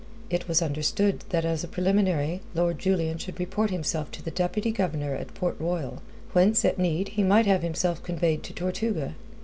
It 0.31 0.47
was 0.47 0.63
understood 0.63 1.25
that 1.29 1.45
as 1.45 1.63
a 1.63 1.67
preliminary 1.67 2.41
Lord 2.55 2.79
Julian 2.79 3.19
should 3.19 3.39
report 3.39 3.69
himself 3.69 4.09
to 4.13 4.23
the 4.23 4.31
Deputy 4.31 4.71
Governor 4.71 5.13
at 5.13 5.35
Port 5.35 5.55
Royal, 5.59 6.01
whence 6.31 6.65
at 6.65 6.79
need 6.79 7.09
he 7.09 7.21
might 7.21 7.45
have 7.45 7.61
himself 7.61 8.01
conveyed 8.01 8.41
to 8.45 8.53
Tortuga. 8.53 9.13